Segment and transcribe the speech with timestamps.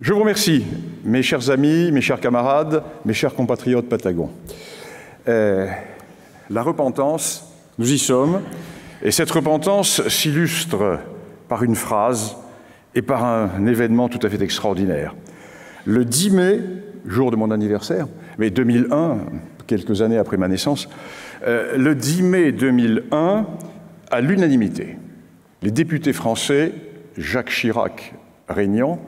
[0.00, 0.64] Je vous remercie,
[1.04, 4.30] mes chers amis, mes chers camarades, mes chers compatriotes patagons.
[5.28, 5.66] Euh,
[6.48, 8.40] la repentance, nous y sommes,
[9.02, 11.00] et cette repentance s'illustre
[11.48, 12.34] par une phrase
[12.94, 15.14] et par un événement tout à fait extraordinaire.
[15.84, 16.60] Le 10 mai,
[17.04, 18.08] jour de mon anniversaire,
[18.38, 19.18] mais 2001,
[19.66, 20.88] quelques années après ma naissance,
[21.46, 23.46] euh, le 10 mai 2001,
[24.10, 24.96] à l'unanimité,
[25.60, 26.72] les députés français,
[27.18, 28.14] Jacques Chirac
[28.48, 28.98] régnant,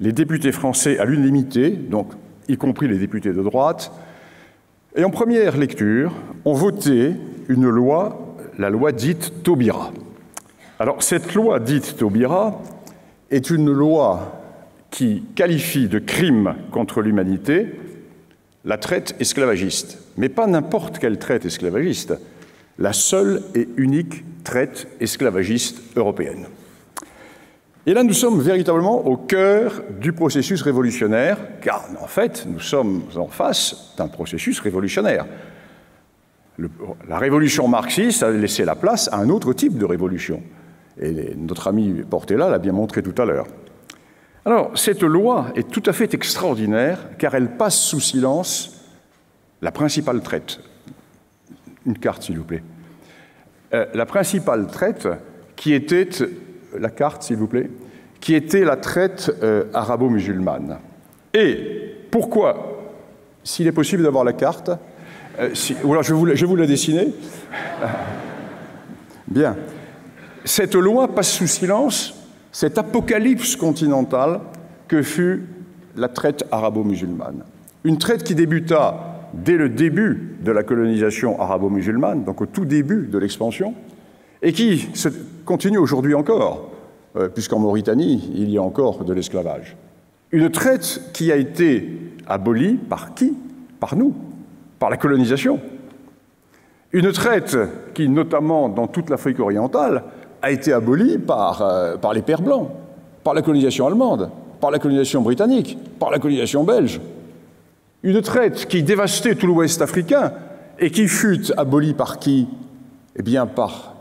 [0.00, 2.12] les députés français à l'unanimité, donc
[2.48, 3.92] y compris les députés de droite,
[4.96, 6.12] et en première lecture,
[6.44, 7.12] ont voté
[7.48, 9.92] une loi, la loi dite Taubira.
[10.78, 12.60] Alors cette loi dite Taubira
[13.30, 14.40] est une loi
[14.90, 17.74] qui qualifie de crime contre l'humanité
[18.64, 22.14] la traite esclavagiste, mais pas n'importe quelle traite esclavagiste,
[22.78, 26.46] la seule et unique traite esclavagiste européenne.
[27.88, 33.04] Et là, nous sommes véritablement au cœur du processus révolutionnaire, car en fait, nous sommes
[33.16, 35.24] en face d'un processus révolutionnaire.
[37.08, 40.42] la révolution marxiste a laissé la place à un autre type de révolution.
[41.00, 43.46] Et notre ami Portela l'a bien montré tout à l'heure.
[44.44, 48.84] Alors, cette loi est tout à fait extraordinaire, car elle passe sous silence
[49.62, 50.60] la principale traite.
[51.86, 52.62] Une carte, s'il vous plaît.
[53.72, 55.08] Euh, la principale traite
[55.56, 56.10] qui était
[56.78, 57.70] la carte, s'il vous plaît,
[58.20, 60.78] qui était la traite euh, arabo-musulmane.
[61.34, 62.80] Et pourquoi,
[63.44, 64.70] s'il est possible d'avoir la carte,
[65.38, 65.50] euh,
[65.84, 67.08] ou alors je vous, vous la dessiner
[69.28, 69.56] Bien.
[70.44, 72.14] Cette loi passe sous silence
[72.50, 74.40] cette apocalypse continentale
[74.88, 75.44] que fut
[75.96, 77.44] la traite arabo-musulmane.
[77.84, 83.06] Une traite qui débuta dès le début de la colonisation arabo-musulmane, donc au tout début
[83.06, 83.74] de l'expansion,
[84.42, 85.08] et qui se
[85.44, 86.70] continue aujourd'hui encore,
[87.16, 89.76] euh, puisqu'en Mauritanie, il y a encore de l'esclavage.
[90.30, 91.90] Une traite qui a été
[92.26, 93.34] abolie par qui?
[93.80, 94.14] Par nous,
[94.78, 95.60] par la colonisation.
[96.92, 97.56] Une traite
[97.94, 100.04] qui, notamment dans toute l'Afrique orientale,
[100.42, 102.68] a été abolie par, euh, par les Pères blancs,
[103.24, 107.00] par la colonisation allemande, par la colonisation britannique, par la colonisation belge.
[108.02, 110.32] Une traite qui dévastait tout l'Ouest africain
[110.78, 112.48] et qui fut abolie par qui?
[113.16, 113.94] Eh bien, par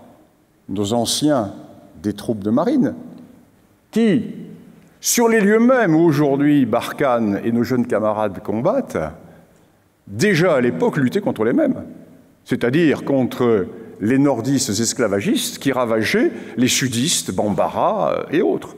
[0.69, 1.53] nos anciens
[2.01, 2.95] des troupes de marine,
[3.91, 4.23] qui,
[4.99, 8.97] sur les lieux mêmes où aujourd'hui Barkhane et nos jeunes camarades combattent,
[10.07, 11.83] déjà à l'époque luttaient contre les mêmes,
[12.45, 13.67] c'est-à-dire contre
[13.99, 18.75] les nordistes esclavagistes qui ravageaient les sudistes, Bambara euh, et autres.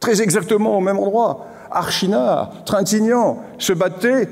[0.00, 1.46] Très exactement au même endroit.
[1.70, 4.28] Archinard, Trintignant se battaient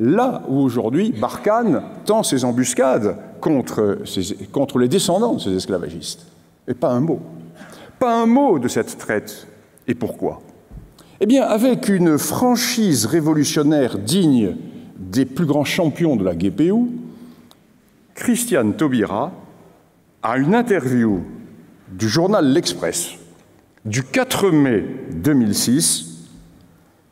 [0.00, 3.98] là où aujourd'hui Barkhane tend ses embuscades contre,
[4.52, 6.26] contre les descendants de ces esclavagistes.
[6.68, 7.20] Et pas un mot.
[7.98, 9.46] Pas un mot de cette traite.
[9.86, 10.40] Et pourquoi?
[11.20, 14.56] Eh bien, avec une franchise révolutionnaire digne
[14.98, 16.74] des plus grands champions de la GPU,
[18.14, 19.32] Christiane Taubira,
[20.22, 21.20] à une interview
[21.90, 23.12] du journal L'Express
[23.84, 26.28] du 4 mai 2006,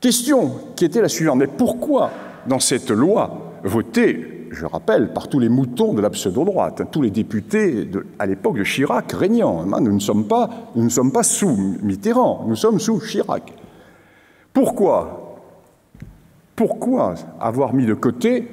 [0.01, 1.39] question qui était la suivante.
[1.39, 2.11] Mais pourquoi,
[2.47, 7.03] dans cette loi votée je rappelle, par tous les moutons de la pseudo-droite, hein, tous
[7.03, 9.65] les députés à l'époque de Chirac régnant.
[9.73, 13.53] Hein, nous ne, sommes pas, nous ne sommes pas sous Mitterrand, nous sommes sous Chirac.
[14.53, 15.39] Pourquoi
[16.55, 18.47] Pourquoi avoir mis de côté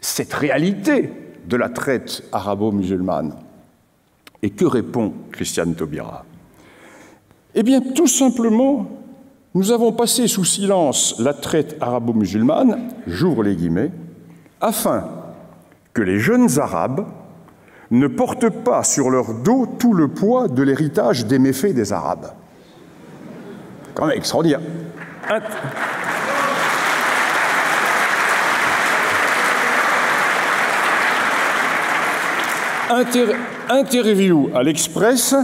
[0.00, 1.10] cette réalité
[1.48, 3.34] de la traite arabo-musulmane?
[4.42, 6.26] Et que répond Christiane Taubira?
[7.54, 8.86] Eh bien, tout simplement,
[9.54, 13.92] nous avons passé sous silence la traite arabo-musulmane, j'ouvre les guillemets,
[14.60, 15.21] afin
[15.94, 17.06] que les jeunes Arabes
[17.90, 22.32] ne portent pas sur leur dos tout le poids de l'héritage des méfaits des Arabes.
[23.94, 24.60] Quand même extraordinaire.
[33.70, 35.34] interview à l'Express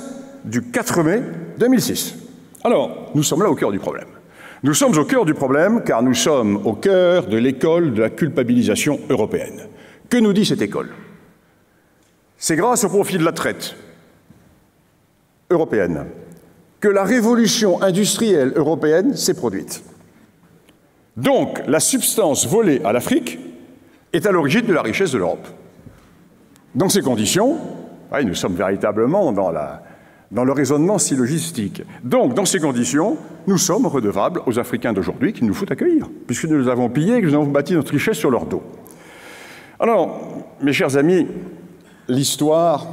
[0.44, 1.22] du 4 mai
[1.58, 2.14] 2006.
[2.64, 4.08] Alors, nous sommes là au cœur du problème.
[4.62, 8.10] Nous sommes au cœur du problème car nous sommes au cœur de l'école de la
[8.10, 9.68] culpabilisation européenne.
[10.10, 10.90] Que nous dit cette école?
[12.38, 13.76] C'est grâce au profit de la traite
[15.50, 16.06] européenne
[16.80, 19.82] que la révolution industrielle européenne s'est produite.
[21.16, 23.38] Donc, la substance volée à l'Afrique
[24.12, 25.48] est à l'origine de la richesse de l'Europe.
[26.74, 27.58] Dans ces conditions,
[28.24, 31.82] nous sommes véritablement dans, le raisonnement syllogistique.
[32.04, 33.16] Donc, dans ces conditions,
[33.48, 37.16] nous sommes redevables aux Africains d'aujourd'hui qu'il nous faut accueillir, puisque nous les avons pillés
[37.16, 38.62] et que nous avons bâti notre richesse sur leur dos.
[39.80, 40.20] Alors,
[40.60, 41.26] mes chers amis,
[42.08, 42.86] l'histoire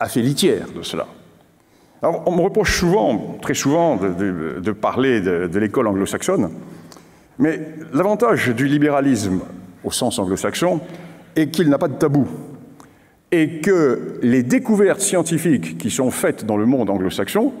[0.00, 1.06] a fait litière de cela.
[2.02, 6.50] Alors, on me reproche souvent, très souvent, de, parler de, l'école anglo-saxonne,
[7.38, 7.60] mais
[7.92, 9.42] l'avantage du libéralisme
[9.84, 10.80] au sens anglo-saxon
[11.36, 12.26] est qu'il n'a pas de tabou
[13.30, 17.52] et que les découvertes scientifiques qui sont faites dans le monde anglo-saxon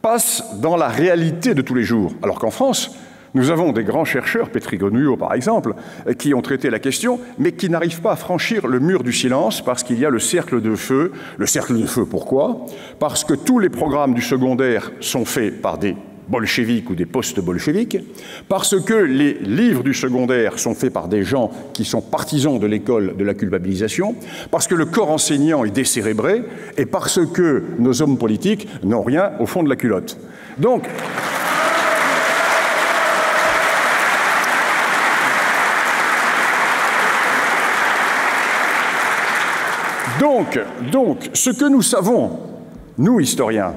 [0.00, 2.96] passent dans la réalité de tous les jours, alors qu'en France,
[3.34, 5.74] nous avons des grands chercheurs, Petri Grenouillot par exemple,
[6.18, 9.62] qui ont traité la question, mais qui n'arrivent pas à franchir le mur du silence
[9.62, 11.12] parce qu'il y a le cercle de feu.
[11.38, 12.66] Le cercle de feu, pourquoi?
[12.98, 15.96] Parce que tous les programmes du secondaire sont faits par des
[16.28, 17.98] bolcheviques ou des post-bolcheviques,
[18.48, 22.66] parce que les livres du secondaire sont faits par des gens qui sont partisans de
[22.66, 24.14] l'école de la culpabilisation,
[24.50, 26.42] parce que le corps enseignant est décérébré,
[26.78, 30.16] et parce que nos hommes politiques n'ont rien au fond de la culotte.
[30.58, 30.84] Donc,
[40.90, 42.38] Donc, ce que nous savons,
[42.98, 43.74] nous historiens,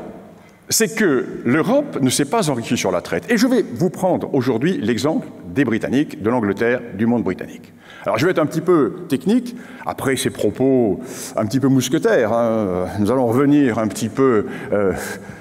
[0.70, 3.32] c'est que l'Europe ne s'est pas enrichie sur la traite.
[3.32, 7.72] Et je vais vous prendre aujourd'hui l'exemple des Britanniques, de l'Angleterre, du monde britannique.
[8.04, 11.00] Alors je vais être un petit peu technique, après ces propos
[11.36, 12.88] un petit peu mousquetaires, hein.
[13.00, 14.94] nous allons revenir un petit peu euh,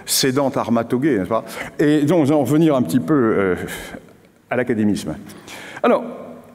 [0.06, 1.44] sédant armatogué, n'est-ce pas?
[1.78, 3.54] Et donc nous allons revenir un petit peu euh,
[4.50, 5.14] à l'académisme.
[5.82, 6.04] Alors,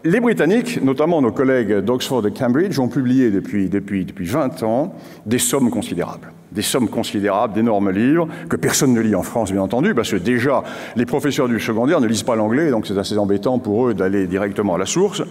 [0.03, 4.93] les Britanniques, notamment nos collègues d'Oxford et Cambridge, ont publié depuis, depuis, depuis 20 ans
[5.25, 9.61] des sommes considérables des sommes considérables, d'énormes livres, que personne ne lit en France, bien
[9.61, 10.63] entendu, parce que déjà,
[10.95, 14.27] les professeurs du secondaire ne lisent pas l'anglais, donc c'est assez embêtant pour eux d'aller
[14.27, 15.23] directement à la source.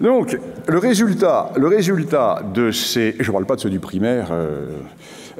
[0.00, 3.16] Donc, le résultat, le résultat de ces...
[3.18, 4.28] Je ne parle pas de ceux du primaire.
[4.30, 4.66] Euh,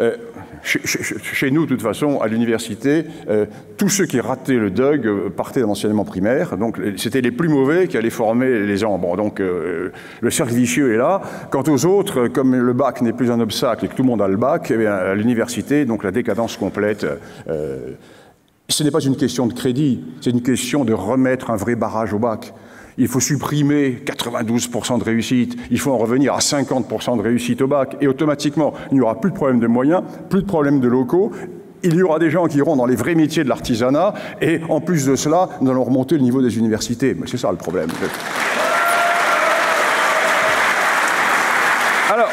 [0.01, 0.17] euh,
[0.65, 5.61] chez, nous, de toute façon, à l'université, euh, tous ceux qui rataient le DUG partaient
[5.61, 5.75] dans
[6.05, 6.57] primaire.
[6.57, 8.99] Donc, c'était les plus mauvais qui allaient former les gens.
[8.99, 11.21] Bon, donc, le cercle vicieux est là.
[11.51, 14.23] Quant aux autres, comme le bac n'est plus un obstacle et que tout le monde
[14.23, 14.77] a le bac, eh
[15.15, 17.07] l'université, donc la décadence complète.
[18.69, 22.13] ce n'est pas une question de crédit, c'est une question de remettre un vrai barrage
[22.13, 22.53] au bac
[22.99, 27.69] il faut supprimer 92% de réussite, il faut en revenir à 50% de réussite au
[27.69, 30.89] bac, et automatiquement, il n'y aura plus de problème de moyens, plus de problèmes de
[30.89, 31.31] locaux,
[31.85, 34.81] il y aura des gens qui iront dans les vrais métiers de l'artisanat, et en
[34.81, 37.17] plus de cela, nous allons remonter le niveau des universités.
[37.19, 37.89] Mais c'est ça le problème.
[42.13, 42.29] Alors,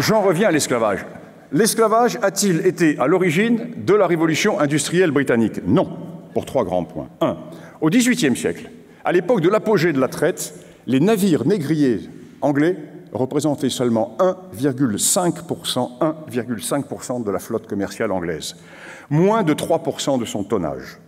[0.00, 1.04] j'en reviens à l'esclavage.
[1.52, 5.60] L'esclavage a-t-il été à l'origine de la révolution industrielle britannique?
[5.66, 5.88] Non
[6.32, 7.08] pour trois grands points.
[7.20, 7.36] Un,
[7.80, 8.70] au XVIIIe siècle,
[9.04, 10.54] à l'époque de l'apogée de la traite,
[10.86, 12.08] les navires négriers
[12.40, 12.76] anglais
[13.12, 18.56] représentaient seulement 1,5%, 1,5% de la flotte commerciale anglaise,
[19.10, 20.98] moins de 3% de son tonnage.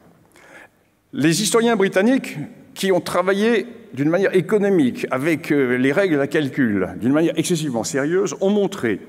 [1.12, 2.36] Les historiens britanniques
[2.74, 7.84] qui ont travaillé d'une manière économique, avec euh, les règles à calcul, d'une manière excessivement
[7.84, 9.00] sérieuse, ont montré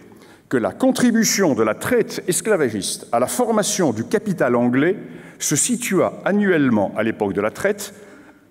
[0.47, 4.95] que la contribution de la traite esclavagiste à la formation du capital anglais
[5.39, 7.95] se situa annuellement à l'époque de la traite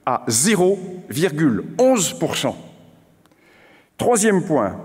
[0.05, 2.53] à 0,11%.
[3.97, 4.81] Troisième point,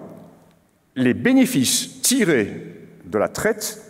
[0.96, 3.82] les bénéfices tirés de la traite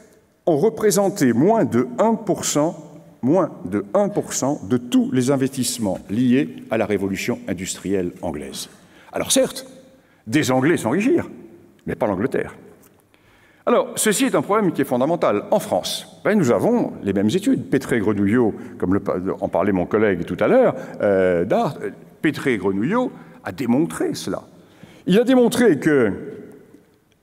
[0.45, 2.73] ont représenté moins de 1%,
[3.21, 8.69] moins de 1% de tous les investissements liés à la révolution industrielle anglaise.
[9.11, 9.65] Alors certes,
[10.27, 11.29] des Anglais s'enrichirent,
[11.85, 12.55] mais pas l'Angleterre.
[13.65, 15.43] Alors, ceci est un problème qui est fondamental.
[15.51, 17.69] En France, ben, nous avons les mêmes études.
[17.69, 18.99] Pétré-Grenouillot, comme
[19.41, 21.77] en parlait mon collègue tout à l'heure, euh, d'art,
[22.21, 23.11] Pétré-Grenouillot
[23.43, 24.41] a démontré cela.
[25.05, 26.13] Il a démontré que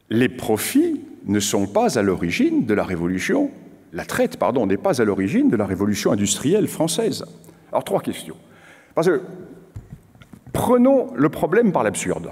[0.09, 3.51] les profits ne sont pas à l'origine de la révolution,
[3.97, 7.25] la traite, pardon, n'est pas à l'origine de la révolution industrielle française.
[7.73, 8.37] Alors, trois questions.
[10.53, 12.31] Prenons le problème par l'absurde.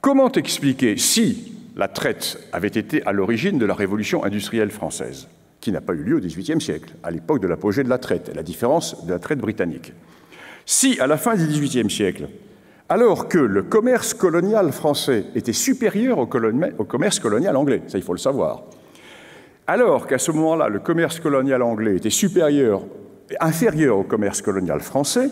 [0.00, 5.28] Comment expliquer si la traite avait été à l'origine de la révolution industrielle française,
[5.60, 8.32] qui n'a pas eu lieu au XVIIIe siècle, à l'époque de l'apogée de la traite,
[8.34, 9.92] la différence de la traite britannique?
[10.64, 12.28] Si, à la fin du XVIIIe siècle,
[12.88, 18.14] alors que le commerce colonial français était supérieur au, commerce colonial anglais, ça il faut
[18.14, 18.64] le savoir,
[19.66, 22.82] alors qu'à ce moment-là, le commerce colonial anglais était supérieur,
[23.40, 25.30] inférieur au commerce colonial français,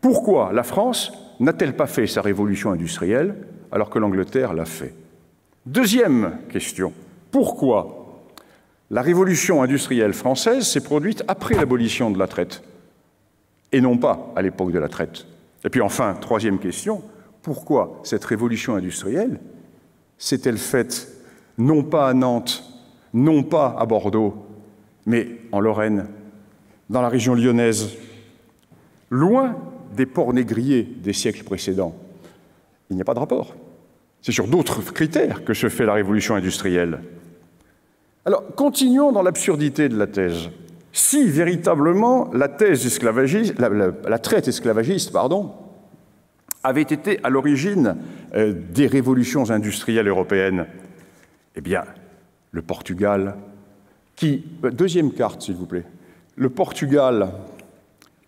[0.00, 3.34] pourquoi la France n'a-t-elle pas fait sa révolution industrielle
[3.70, 4.94] alors que l'Angleterre l'a fait?
[5.66, 6.92] Deuxième question,
[7.30, 8.22] pourquoi
[8.90, 12.62] la révolution industrielle française s'est produite après l'abolition de la traite
[13.72, 15.26] et non pas à l'époque de la traite?
[15.64, 17.02] Et puis enfin, troisième question,
[17.42, 19.38] pourquoi cette révolution industrielle
[20.18, 21.08] s'est-elle faite
[21.58, 22.64] non pas à Nantes,
[23.12, 24.46] non pas à Bordeaux,
[25.06, 26.06] mais en Lorraine,
[26.88, 27.96] dans la région lyonnaise,
[29.10, 29.56] loin
[29.96, 31.94] des ports négriers des siècles précédents
[32.90, 33.54] Il n'y a pas de rapport.
[34.22, 37.00] C'est sur d'autres critères que se fait la révolution industrielle.
[38.24, 40.50] Alors, continuons dans l'absurdité de la thèse.
[40.92, 45.52] Si véritablement la thèse esclavagiste, la, traite esclavagiste, pardon,
[46.62, 47.96] avait été à l'origine
[48.34, 50.66] euh, des révolutions industrielles européennes,
[51.56, 51.84] eh bien,
[52.52, 53.36] le Portugal,
[54.16, 55.86] qui euh, deuxième carte, s'il vous plaît,
[56.36, 57.32] le Portugal,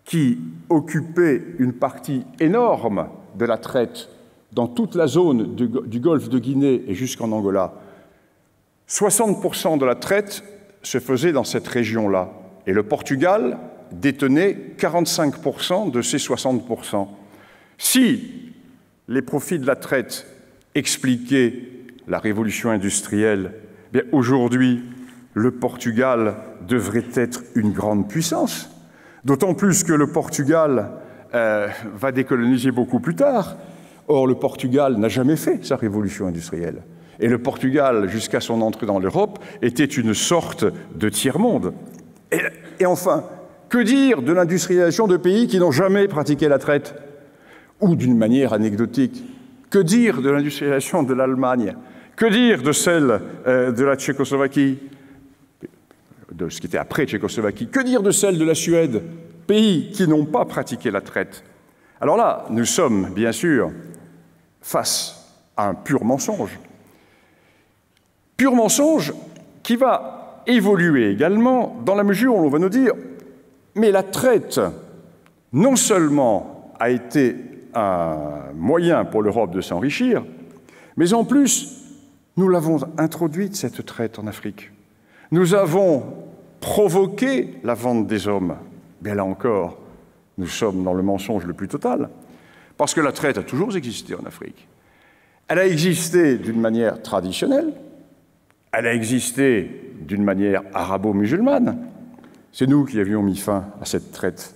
[0.05, 0.39] qui
[0.69, 4.09] occupait une partie énorme de la traite
[4.51, 7.73] dans toute la zone du, du golfe de Guinée et jusqu'en Angola,
[8.87, 10.43] 60% de la traite
[10.83, 12.31] se faisait dans cette région-là.
[12.67, 13.57] Et le Portugal
[13.91, 17.07] détenait 45% de ces 60%.
[17.77, 18.51] Si
[19.07, 20.27] les profits de la traite
[20.75, 21.69] expliquaient
[22.07, 23.53] la révolution industrielle,
[24.11, 24.83] aujourd'hui,
[25.33, 26.35] le Portugal
[26.67, 28.69] devrait être une grande puissance.
[29.23, 30.89] D'autant plus que le Portugal
[31.33, 33.55] euh, va décoloniser beaucoup plus tard.
[34.07, 36.83] Or, le Portugal n'a jamais fait sa révolution industrielle.
[37.19, 41.73] Et le Portugal, jusqu'à son entrée dans l'Europe, était une sorte de tiers-monde.
[42.79, 43.23] Et, enfin,
[43.69, 46.95] que dire de l'industrialisation de pays qui n'ont jamais pratiqué la traite?
[47.79, 49.23] Ou d'une manière anecdotique,
[49.69, 51.75] que dire de l'industrialisation de l'Allemagne?
[52.15, 54.79] Que dire de celle euh, de la Tchécoslovaquie?
[56.31, 59.01] De ce qui était après Tchécoslovaquie Que dire de celle de la Suède?
[59.47, 61.43] Pays qui n'ont pas pratiqué la traite.
[61.99, 63.71] Alors là, nous sommes, bien sûr,
[64.61, 66.57] face à un pur mensonge.
[68.37, 69.13] Pur mensonge
[69.61, 72.93] qui va évoluer également dans la mesure où on va nous dire
[73.75, 74.59] mais la traite,
[75.51, 77.35] non seulement a été
[77.73, 78.17] un
[78.55, 80.23] moyen pour l'Europe de s'enrichir,
[80.95, 81.82] mais en plus,
[82.37, 84.71] nous l'avons introduite, cette traite en Afrique.
[85.31, 86.03] Nous avons
[86.59, 88.55] provoqué la vente des hommes.
[89.01, 89.79] Mais là encore,
[90.37, 92.09] nous sommes dans le mensonge le plus total,
[92.77, 94.67] parce que la traite a toujours existé en Afrique.
[95.47, 97.73] Elle a existé d'une manière traditionnelle,
[98.71, 101.77] elle a existé d'une manière arabo-musulmane.
[102.51, 104.55] C'est nous qui avions mis fin à cette traite.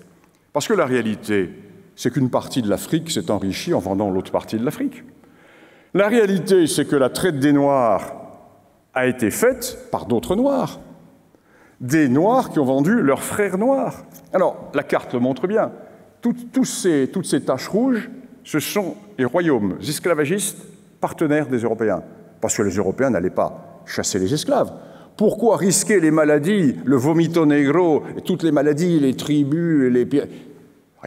[0.54, 1.50] Parce que la réalité,
[1.96, 5.04] c'est qu'une partie de l'Afrique s'est enrichie en vendant l'autre partie de l'Afrique.
[5.94, 8.14] La réalité, c'est que la traite des Noirs
[8.94, 10.80] a été faite par d'autres Noirs.
[11.80, 14.04] Des Noirs qui ont vendu leurs frères noirs.
[14.34, 15.72] Alors, la carte le montre bien.
[16.22, 18.10] toutes ces taches rouges,
[18.44, 20.58] ce sont les royaumes esclavagistes
[21.00, 22.04] partenaires des Européens.
[22.42, 24.72] Parce que les Européens n'allaient pas chasser les esclaves.
[25.16, 30.06] Pourquoi risquer les maladies, le vomito negro, toutes les maladies, les tribus, les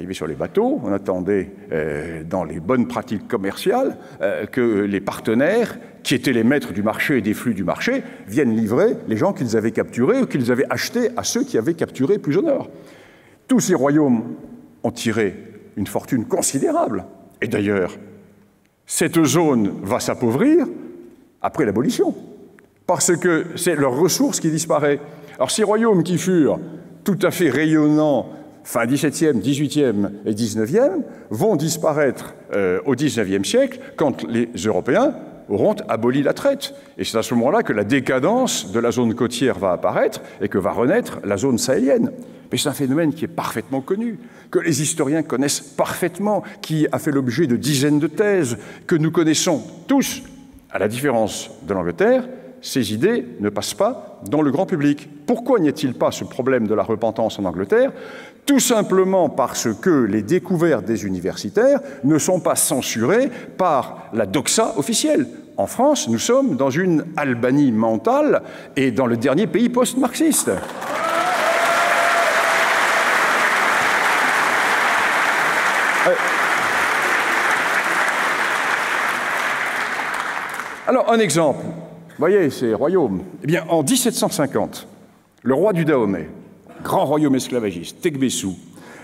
[0.01, 5.03] Arrivé sur les bateaux, on attendait euh, dans les bonnes pratiques commerciales euh, que les
[5.03, 9.19] partenaires, qui étaient les maîtres du marché et des flux du marché, viennent livrer les
[9.19, 12.41] gens qu'ils avaient capturés ou qu'ils avaient achetés à ceux qui avaient capturé plus au
[12.41, 12.71] nord.
[13.47, 14.37] Tous ces royaumes
[14.85, 15.37] ont tiré
[15.77, 17.05] une fortune considérable.
[17.43, 17.99] Et d'ailleurs,
[18.87, 20.67] cette zone va s'appauvrir
[21.43, 22.15] après l'abolition
[22.87, 24.99] parce que c'est leur ressource qui disparaît.
[25.37, 26.59] Alors ces royaumes qui furent
[27.05, 33.81] tout à fait rayonnants fin 17e, 18e et 19e vont disparaître euh, au 19e siècle
[33.97, 35.15] quand les Européens
[35.49, 36.75] auront aboli la traite.
[36.97, 40.49] Et c'est à ce moment-là que la décadence de la zone côtière va apparaître et
[40.49, 42.13] que va renaître la zone sahélienne.
[42.51, 44.19] Mais c'est un phénomène qui est parfaitement connu,
[44.51, 49.11] que les historiens connaissent parfaitement, qui a fait l'objet de dizaines de thèses, que nous
[49.11, 50.23] connaissons tous,
[50.71, 52.29] à la différence de l'Angleterre,
[52.63, 55.09] ces idées ne passent pas dans le grand public.
[55.27, 57.93] Pourquoi n'y a-t-il pas ce problème de la repentance en Angleterre?
[58.47, 64.75] Tout simplement parce que les découvertes des universitaires ne sont pas censurées par la doxa
[64.77, 65.27] officielle.
[65.57, 68.43] En France, nous sommes dans une Albanie mentale
[68.77, 70.51] et dans le dernier pays post-marxiste.
[80.87, 81.65] Alors, un exemple
[82.21, 83.23] voyez, ces royaumes.
[83.43, 84.87] Eh bien, en 1750,
[85.43, 86.29] le roi du Dahomey,
[86.85, 88.57] grand royaume esclavagiste, Tegbessou,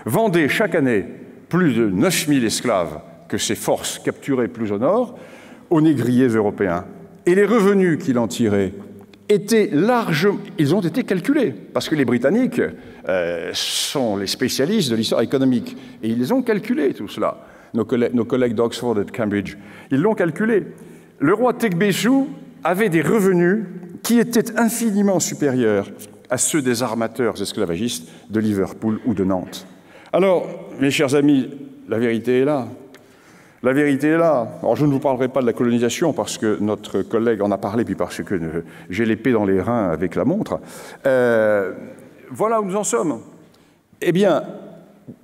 [0.05, 1.03] vendait chaque année
[1.49, 5.17] plus de 9000 esclaves que ses forces capturaient plus au nord
[5.69, 6.85] aux négriers européens.
[7.25, 8.71] Et les revenus qu'il en tirait
[9.27, 12.61] étaient largement, ils ont été calculés, parce que les Britanniques
[13.09, 17.45] euh, sont les spécialistes de l'histoire économique, et ils ont calculé tout cela.
[17.73, 19.57] Nos collègues, d'Oxford et de Cambridge,
[19.91, 20.63] ils l'ont calculé.
[21.19, 22.29] Le roi Tegbessou
[22.63, 23.65] avaient des revenus
[24.03, 25.89] qui étaient infiniment supérieurs
[26.29, 29.65] à ceux des armateurs esclavagistes de Liverpool ou de Nantes.
[30.13, 30.47] Alors,
[30.79, 31.49] mes chers amis,
[31.87, 32.67] la vérité est là.
[33.63, 34.47] La vérité est là.
[34.61, 37.57] Alors, je ne vous parlerai pas de la colonisation parce que notre collègue en a
[37.57, 40.59] parlé, puis parce que j'ai l'épée dans les reins avec la montre.
[41.05, 41.73] Euh,
[42.29, 43.21] voilà où nous en sommes.
[44.01, 44.43] Eh bien,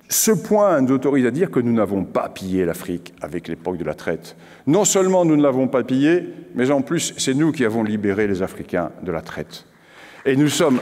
[0.08, 3.84] ce point nous autorise à dire que nous n'avons pas pillé l'Afrique avec l'époque de
[3.84, 4.36] la traite.
[4.66, 8.26] Non seulement nous ne l'avons pas pillé, mais en plus, c'est nous qui avons libéré
[8.26, 9.66] les Africains de la traite.
[10.24, 10.80] Et nous sommes.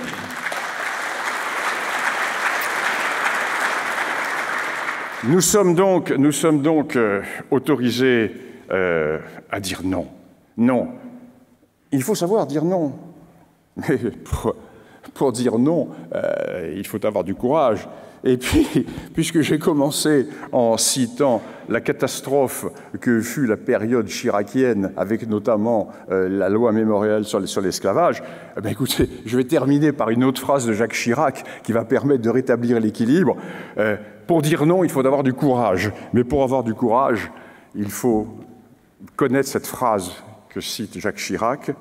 [5.25, 8.33] Nous sommes donc, nous sommes donc euh, autorisés
[8.71, 9.19] euh,
[9.51, 10.09] à dire non.
[10.57, 10.89] Non.
[11.93, 12.93] Il faut savoir dire non.
[13.89, 14.55] Mais pour,
[15.15, 17.89] pour dire non, euh, il faut avoir du courage.
[18.25, 22.67] Et puis, puisque j'ai commencé en citant la catastrophe
[23.01, 28.23] que fut la période chiracienne, avec notamment euh, la loi mémorielle sur l'esclavage,
[28.57, 31.85] eh ben écoutez, je vais terminer par une autre phrase de Jacques Chirac qui va
[31.85, 33.37] permettre de rétablir l'équilibre.
[33.79, 35.93] Euh, pour dire non, il faut avoir du courage.
[36.13, 37.31] Mais pour avoir du courage,
[37.75, 38.29] il faut
[39.17, 40.13] connaître cette phrase
[40.49, 41.73] que cite Jacques Chirac.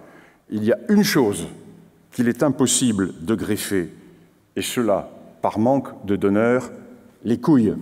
[0.50, 1.48] Il y a une chose
[2.12, 3.90] qu'il est impossible de greffer,
[4.56, 5.10] et cela
[5.42, 6.72] par manque de donneurs,
[7.24, 7.76] les couilles.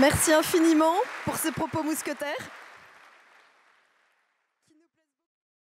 [0.00, 0.94] Merci infiniment
[1.24, 2.50] pour ces propos mousquetaires.